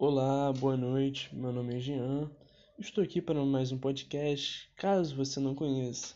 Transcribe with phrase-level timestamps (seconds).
[0.00, 1.28] Olá, boa noite.
[1.34, 2.30] Meu nome é Jean.
[2.78, 4.70] Estou aqui para mais um podcast.
[4.76, 6.14] Caso você não conheça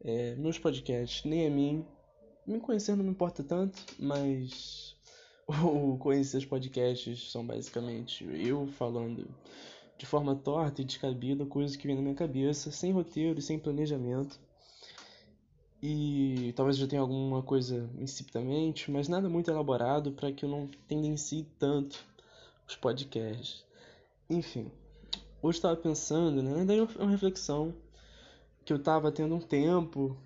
[0.00, 1.84] é, meus podcasts, nem a mim,
[2.46, 4.94] me conhecer não me importa tanto, mas
[5.44, 9.28] o conhecer os podcasts são basicamente eu falando
[9.98, 14.38] de forma torta e descabida coisas que vêm na minha cabeça, sem roteiro sem planejamento.
[15.82, 20.68] E talvez já tenha alguma coisa insipidamente, mas nada muito elaborado para que eu não
[20.86, 22.06] tendencie tanto
[22.66, 23.64] os podcasts.
[24.28, 24.70] Enfim,
[25.42, 26.64] hoje estava pensando, né?
[26.64, 27.74] Daí uma reflexão
[28.64, 30.16] que eu estava tendo um tempo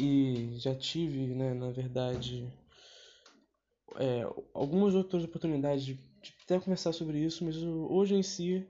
[0.00, 2.50] e já tive, né, na verdade,
[3.96, 4.22] é,
[4.54, 8.66] algumas outras oportunidades de, de até conversar sobre isso, mas hoje em si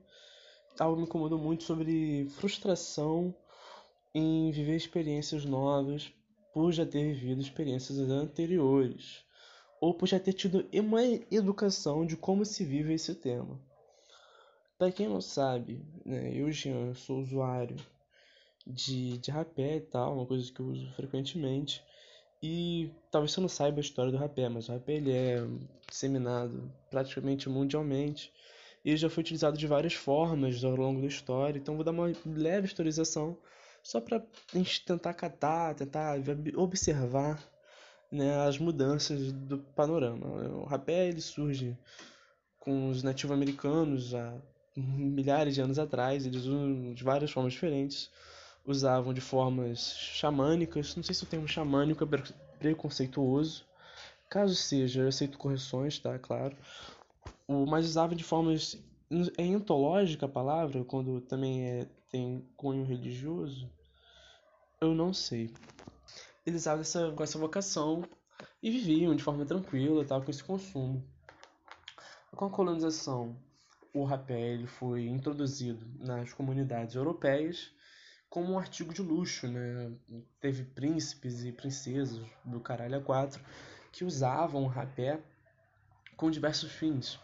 [0.79, 3.35] algo me incomodou muito sobre frustração
[4.15, 6.13] em viver experiências novas
[6.53, 9.28] por já ter vivido experiências anteriores
[9.81, 13.61] ou por já ter tido uma educação de como se vive esse tema.
[14.79, 17.77] Para quem não sabe, né, eu, Jean, sou usuário
[18.67, 21.83] de, de rapé e tal, uma coisa que eu uso frequentemente.
[22.41, 25.39] E talvez você não saiba a história do rapé, mas o rapé ele é
[25.89, 28.33] disseminado praticamente mundialmente
[28.85, 31.59] e já foi utilizado de várias formas ao longo da história.
[31.59, 33.37] Então vou dar uma leve historização
[33.83, 36.17] só para a gente tentar catar, tentar
[36.57, 37.43] observar
[38.11, 40.27] né, as mudanças do panorama.
[40.27, 41.77] O rapé ele surge
[42.59, 44.35] com os nativos-americanos há
[44.77, 48.11] milhares de anos atrás, eles usam de várias formas diferentes,
[48.65, 52.23] usavam de formas xamânicas, não sei se o termo xamânico é
[52.59, 53.65] preconceituoso,
[54.29, 56.57] caso seja, eu aceito correções, tá, claro,
[57.47, 58.77] o, mas usavam de formas,
[59.37, 63.69] é entológica a palavra, quando também é, tem cunho religioso,
[64.81, 65.51] eu não sei
[66.49, 68.03] eles usavam essa, com essa vocação
[68.63, 71.05] e viviam de forma tranquila tal, com esse consumo.
[72.35, 73.37] Com a colonização,
[73.95, 77.73] o rapé foi introduzido nas comunidades europeias
[78.29, 79.91] como um artigo de luxo, né?
[80.41, 83.43] Teve príncipes e princesas do caralho a quatro
[83.91, 85.21] que usavam o rapé
[86.17, 87.19] com diversos fins.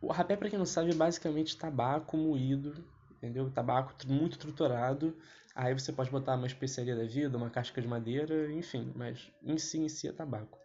[0.00, 3.50] O rapé, para quem não sabe, é basicamente tabaco moído, entendeu?
[3.50, 5.16] Tabaco muito triturado
[5.58, 9.58] Aí você pode botar uma especiaria da vida, uma casca de madeira, enfim, mas em
[9.58, 10.56] si, em si é tabaco.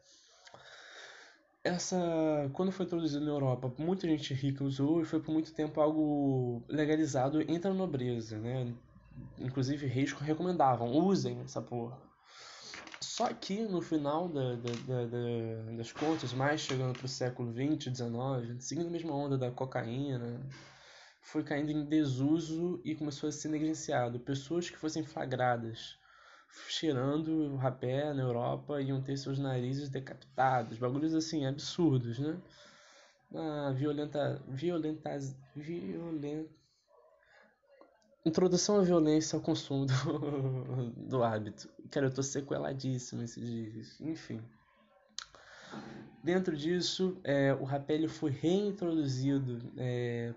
[1.63, 1.97] Essa,
[2.53, 6.61] quando foi introduzido na Europa, muita gente rica usou e foi por muito tempo algo
[6.67, 8.71] legalizado entre a nobreza, né?
[9.39, 11.97] Inclusive reis recomendavam, usem essa porra.
[13.01, 17.89] Só que no final da, da, da, das contas, mais chegando para o século 20,
[17.89, 20.39] 19, seguindo a mesma onda da cocaína,
[21.23, 24.19] foi caindo em desuso e começou a ser negligenciado.
[24.19, 25.97] Pessoas que fossem flagradas
[26.67, 32.37] cheirando rapé na Europa iam ter seus narizes decapitados, bagulhos assim absurdos, né?
[33.33, 35.09] Ah, violenta, violenta,
[35.55, 36.53] violenta.
[38.25, 41.67] Introdução à violência ao consumo do, do hábito.
[41.89, 43.99] Cara, eu tô sequeladíssimo esses dias.
[44.01, 44.41] Enfim.
[46.23, 50.33] Dentro disso, é, o rapé foi reintroduzido é,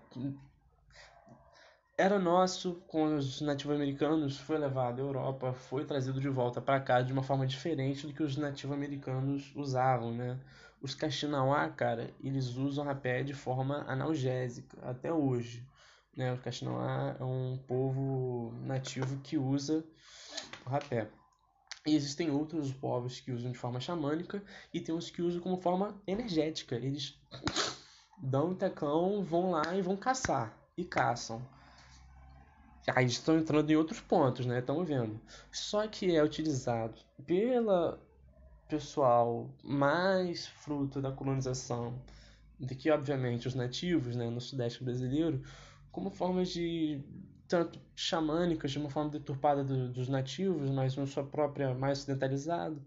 [1.97, 7.01] era nosso com os nativos-americanos, foi levado à Europa, foi trazido de volta para cá
[7.01, 10.39] de uma forma diferente do que os nativos-americanos usavam, né?
[10.79, 15.67] Os Kaxinawá, cara, eles usam rapé de forma analgésica até hoje,
[16.15, 16.31] né?
[16.31, 19.83] Os Kaxinawá é um povo nativo que usa
[20.67, 21.09] o rapé.
[21.83, 25.57] E existem outros povos que usam de forma xamânica e tem uns que usam como
[25.57, 26.75] forma energética.
[26.75, 27.19] Eles
[28.21, 31.56] dão um tecão, vão lá e vão caçar e caçam.
[32.95, 34.59] Aí estão entrando em outros pontos, né?
[34.59, 35.19] Estamos vendo.
[35.51, 37.99] Só que é utilizado pela
[38.67, 42.01] pessoal mais fruto da colonização
[42.59, 45.43] do que, obviamente, os nativos, né, no sudeste brasileiro,
[45.91, 47.01] como formas de
[47.47, 52.77] tanto xamânicas, de uma forma deturpada do, dos nativos, mas uma sua própria mais ocidentalizada.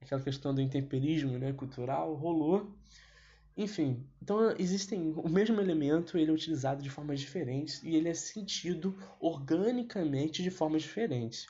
[0.00, 2.74] Aquela questão do intemperismo né, cultural rolou
[3.62, 8.14] enfim, então existem o mesmo elemento, ele é utilizado de formas diferentes e ele é
[8.14, 11.46] sentido organicamente de formas diferentes.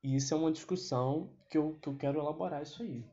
[0.00, 3.04] E isso é uma discussão que eu, que eu quero elaborar isso aí.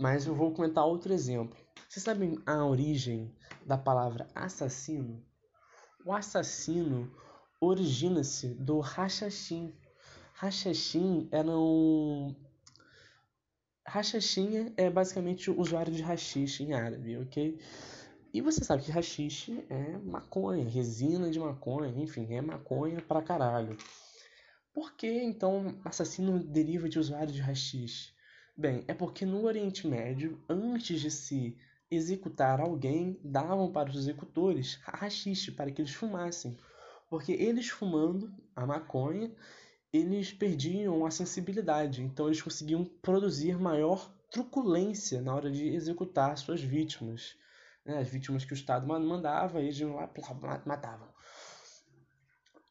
[0.00, 1.58] Mas eu vou comentar outro exemplo.
[1.88, 3.34] Vocês sabem a origem
[3.66, 5.26] da palavra assassino?
[6.06, 7.12] O assassino
[7.60, 9.74] origina-se do rachachim.
[10.34, 12.32] Rachachim era um
[13.90, 17.58] Rachachinha é basicamente o usuário de rachixe em árabe, ok?
[18.32, 23.76] E você sabe que rachixe é maconha, resina de maconha, enfim, é maconha pra caralho.
[24.72, 28.12] Por que então assassino deriva de usuário de rachixe?
[28.56, 31.56] Bem, é porque no Oriente Médio, antes de se
[31.90, 36.56] executar alguém, davam para os executores rachixe para que eles fumassem.
[37.08, 39.34] Porque eles fumando a maconha,
[39.92, 42.02] eles perdiam a sensibilidade.
[42.02, 47.36] Então eles conseguiam produzir maior truculência na hora de executar suas vítimas.
[47.84, 47.98] Né?
[47.98, 50.10] As vítimas que o Estado mandava, eles iam lá
[50.64, 51.08] matavam.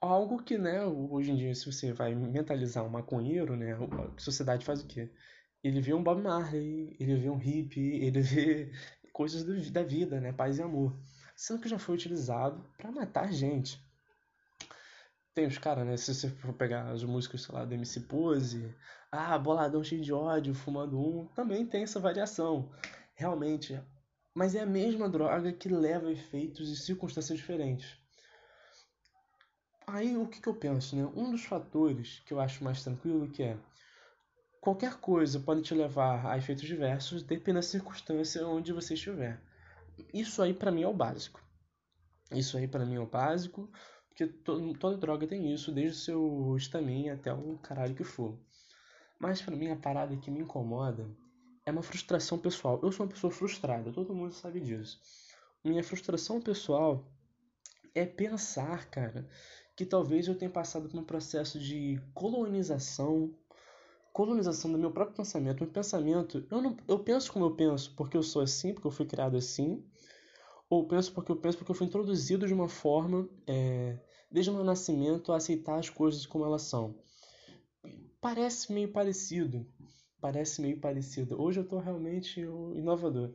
[0.02, 4.66] Algo que, né, hoje em dia, se você vai mentalizar um maconheiro, né, a sociedade
[4.66, 5.12] faz o quê?
[5.62, 8.72] Ele vê um Bob Marley, ele vê um hippie, ele vê
[9.12, 10.98] coisas da vida, né, paz e amor.
[11.36, 13.78] Sendo que já foi utilizado para matar gente.
[15.40, 18.76] Tem os caras, né, se você for pegar as músicas, sei lá, do MC Pose,
[19.10, 22.70] ah, boladão cheio de ódio, fumando um, também tem essa variação.
[23.16, 23.82] Realmente,
[24.36, 27.98] mas é a mesma droga que leva a efeitos e circunstâncias diferentes.
[29.88, 31.10] Aí o que, que eu penso, né?
[31.16, 33.58] Um dos fatores que eu acho mais tranquilo que é
[34.60, 39.42] qualquer coisa pode te levar a efeitos diversos, depende da circunstância onde você estiver.
[40.14, 41.42] Isso aí para mim é o básico.
[42.30, 43.72] Isso aí para mim é o básico,
[44.20, 48.38] porque to toda droga tem isso, desde o seu estamin até o caralho que for.
[49.18, 51.10] Mas para mim a parada que me incomoda
[51.66, 52.80] é uma frustração pessoal.
[52.84, 55.00] Eu sou uma pessoa frustrada, todo mundo sabe disso.
[55.64, 57.06] Minha frustração pessoal
[57.96, 59.28] é pensar, cara,
[59.76, 63.34] que talvez eu tenha passado por um processo de colonização,
[64.12, 65.64] colonização do meu próprio pensamento.
[65.64, 68.92] Meu pensamento, eu não, eu penso como eu penso porque eu sou assim, porque eu
[68.92, 69.84] fui criado assim,
[70.70, 73.98] ou penso porque eu penso porque eu fui introduzido de uma forma, é,
[74.32, 76.96] desde o meu nascimento, a aceitar as coisas como elas são.
[78.22, 79.66] Parece meio parecido,
[80.20, 81.42] parece meio parecido.
[81.42, 83.34] Hoje eu estou realmente inovador.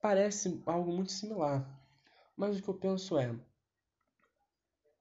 [0.00, 1.66] Parece algo muito similar,
[2.36, 3.34] mas o que eu penso é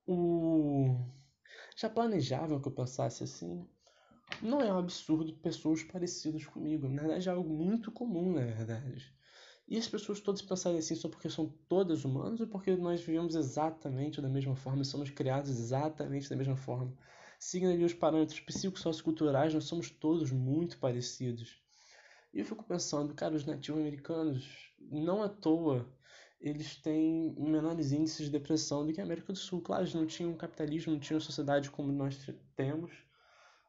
[0.08, 0.96] o...
[1.76, 3.68] Já planejavam que eu pensasse assim?
[4.42, 6.88] Não é um absurdo pessoas parecidas comigo.
[6.88, 9.14] Na verdade, é algo muito comum, na verdade.
[9.72, 13.36] E as pessoas todas pensarem assim só porque são todas humanas ou porque nós vivemos
[13.36, 16.94] exatamente da mesma forma, somos criados exatamente da mesma forma?
[17.40, 21.64] Seguindo ali os parâmetros psicossocioculturais, nós somos todos muito parecidos.
[22.34, 25.90] E eu fico pensando, cara, os nativos americanos, não à toa,
[26.42, 29.62] eles têm menores índices de depressão do que a América do Sul.
[29.62, 32.18] Claro, eles não tinham capitalismo, não tinham sociedade como nós
[32.58, 32.92] temos,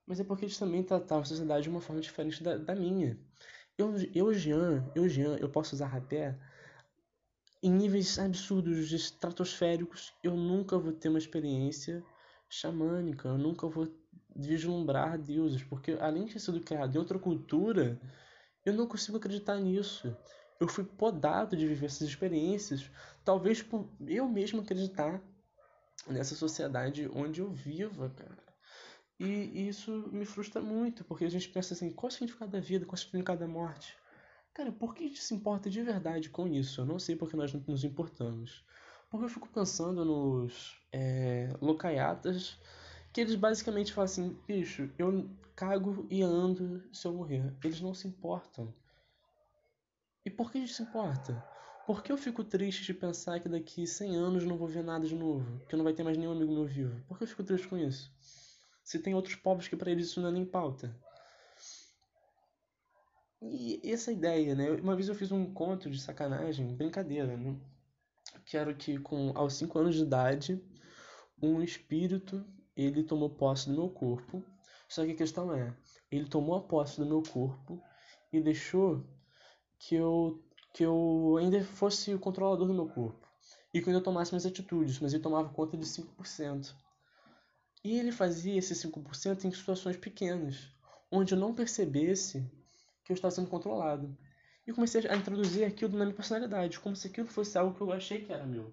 [0.04, 3.16] mas é porque eles também tratavam a sociedade de uma forma diferente da, da minha.
[3.82, 6.38] Eu, eu, Jean, eu, Jean, eu posso usar rapé
[7.62, 10.12] em níveis absurdos, estratosféricos.
[10.22, 12.04] Eu nunca vou ter uma experiência
[12.48, 13.88] xamânica, eu nunca vou
[14.34, 18.00] vislumbrar deuses, porque além de ter sido criado em outra cultura,
[18.64, 20.14] eu não consigo acreditar nisso
[20.62, 22.88] eu fui podado de viver essas experiências,
[23.24, 25.20] talvez por eu mesmo acreditar
[26.06, 28.51] nessa sociedade onde eu vivo, cara.
[29.24, 32.58] E, isso me frustra muito, porque a gente pensa assim, qual é o significado da
[32.58, 33.96] vida, qual é o significado da morte?
[34.52, 36.80] Cara, por que a gente se importa de verdade com isso?
[36.80, 38.64] Eu não sei porque nós não nos importamos.
[39.08, 42.58] Porque eu fico pensando nos é, locaiatas,
[43.12, 47.54] que eles basicamente falam assim, bicho, eu cago e ando se eu morrer.
[47.62, 48.74] Eles não se importam.
[50.24, 51.40] E por que isso se importa?
[51.86, 55.06] Por que eu fico triste de pensar que daqui 100 anos não vou ver nada
[55.06, 55.60] de novo?
[55.68, 57.00] Que não vai ter mais nenhum amigo meu vivo?
[57.06, 58.10] Por que eu fico triste com isso?
[58.84, 60.94] Se tem outros povos que para eles isso não é nem pauta.
[63.40, 64.70] E essa ideia, né?
[64.70, 67.58] Uma vez eu fiz um conto de sacanagem, brincadeira, né?
[68.46, 70.62] Que era que com aos 5 anos de idade,
[71.42, 72.44] um espírito,
[72.76, 74.44] ele tomou posse do meu corpo.
[74.88, 75.74] Só que a questão é,
[76.10, 77.82] ele tomou a posse do meu corpo
[78.32, 79.04] e deixou
[79.78, 80.40] que eu,
[80.72, 83.26] que eu ainda fosse o controlador do meu corpo.
[83.74, 86.74] E que eu ainda tomasse minhas atitudes, mas ele tomava conta de 5%.
[87.84, 90.70] E ele fazia esse 5% em situações pequenas,
[91.10, 92.48] onde eu não percebesse
[93.04, 94.16] que eu estava sendo controlado.
[94.66, 97.92] E comecei a introduzir aquilo na minha personalidade, como se aquilo fosse algo que eu
[97.92, 98.72] achei que era meu.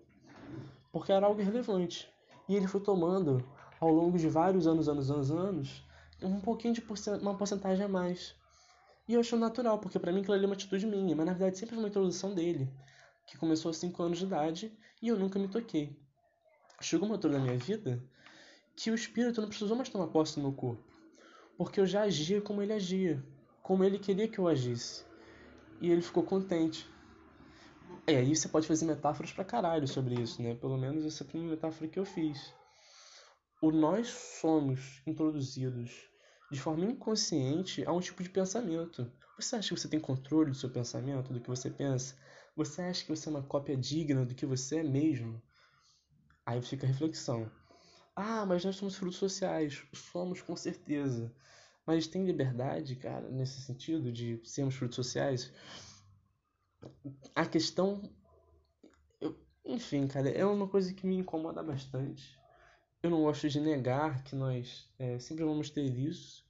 [0.91, 2.07] Porque era algo irrelevante.
[2.47, 3.43] E ele foi tomando,
[3.79, 5.83] ao longo de vários anos, anos, anos, anos,
[6.21, 8.35] um pouquinho de porcent uma porcentagem a mais.
[9.07, 11.33] E eu acho natural, porque para mim aquilo ali é uma atitude minha, mas na
[11.33, 12.71] verdade sempre foi uma introdução dele,
[13.25, 15.97] que começou aos 5 anos de idade e eu nunca me toquei.
[16.81, 18.03] Chegou uma altura da minha vida
[18.81, 20.81] que o espírito não precisou mais tomar posse meu corpo,
[21.57, 23.21] porque eu já agia como ele agia,
[23.61, 25.03] como ele queria que eu agisse.
[25.81, 26.89] E ele ficou contente.
[28.07, 30.55] É, aí você pode fazer metáforas pra caralho sobre isso, né?
[30.55, 32.53] Pelo menos essa foi uma metáfora que eu fiz.
[33.61, 35.91] O nós somos introduzidos
[36.49, 39.11] de forma inconsciente a um tipo de pensamento.
[39.37, 42.15] Você acha que você tem controle do seu pensamento, do que você pensa?
[42.55, 45.41] Você acha que você é uma cópia digna do que você é mesmo?
[46.45, 47.51] Aí fica a reflexão.
[48.21, 49.81] Ah, mas nós somos frutos sociais.
[49.93, 51.33] Somos com certeza.
[51.85, 55.53] Mas tem liberdade, cara, nesse sentido de sermos frutos sociais?
[57.33, 58.01] a questão.
[59.21, 62.37] Eu, enfim, cara, é uma coisa que me incomoda bastante.
[63.01, 66.45] Eu não gosto de negar que nós é, sempre vamos ter isso,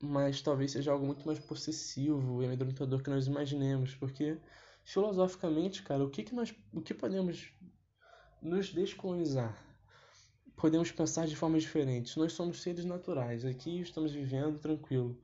[0.00, 4.38] mas talvez seja algo muito mais possessivo e amedrontador que nós imaginemos, porque
[4.84, 7.52] filosoficamente, cara, o que, que nós, o que podemos
[8.40, 9.71] nos descolonizar?
[10.62, 12.14] Podemos pensar de formas diferentes.
[12.14, 15.20] Nós somos seres naturais, aqui estamos vivendo tranquilo.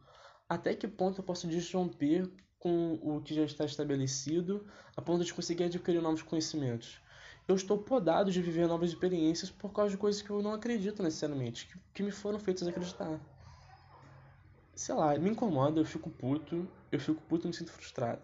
[0.49, 2.29] Até que ponto eu posso desromper
[2.59, 4.67] com o que já está estabelecido
[4.97, 7.01] a ponto de conseguir adquirir novos conhecimentos?
[7.47, 11.05] eu estou podado de viver novas experiências por causa de coisas que eu não acredito
[11.05, 13.21] necessariamente, que, que me foram feitas acreditar.
[14.75, 18.23] Sei lá, me incomoda, eu fico puto, eu fico puto e me sinto frustrado.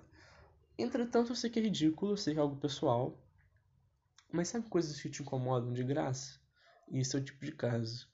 [0.77, 3.17] Entretanto, eu sei que é ridículo, eu sei que é algo pessoal,
[4.33, 6.44] mas sabe coisas que te incomodam de graça?
[6.93, 8.09] Esse é o tipo de caso.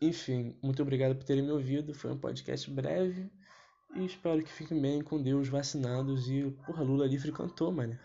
[0.00, 1.94] Enfim, muito obrigado por terem me ouvido.
[1.94, 3.30] Foi um podcast breve.
[3.94, 6.28] E espero que fiquem bem com Deus, vacinados.
[6.28, 7.98] E, porra, Lula livre cantou, mano.